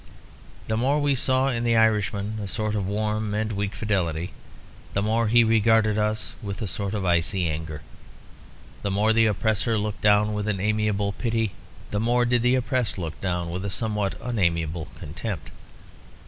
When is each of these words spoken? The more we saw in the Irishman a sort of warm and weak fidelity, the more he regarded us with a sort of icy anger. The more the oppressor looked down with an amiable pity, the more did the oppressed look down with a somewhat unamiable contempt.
The 0.67 0.77
more 0.77 0.99
we 0.99 1.13
saw 1.13 1.49
in 1.49 1.63
the 1.63 1.75
Irishman 1.77 2.39
a 2.43 2.47
sort 2.47 2.73
of 2.73 2.87
warm 2.87 3.35
and 3.35 3.51
weak 3.51 3.75
fidelity, 3.75 4.33
the 4.93 5.03
more 5.03 5.27
he 5.27 5.43
regarded 5.43 5.95
us 5.95 6.33
with 6.41 6.59
a 6.63 6.67
sort 6.67 6.95
of 6.95 7.05
icy 7.05 7.47
anger. 7.47 7.83
The 8.81 8.89
more 8.89 9.13
the 9.13 9.27
oppressor 9.27 9.77
looked 9.77 10.01
down 10.01 10.33
with 10.33 10.47
an 10.47 10.59
amiable 10.59 11.11
pity, 11.11 11.51
the 11.91 11.99
more 11.99 12.25
did 12.25 12.41
the 12.41 12.55
oppressed 12.55 12.97
look 12.97 13.21
down 13.21 13.51
with 13.51 13.63
a 13.63 13.69
somewhat 13.69 14.15
unamiable 14.23 14.87
contempt. 14.97 15.51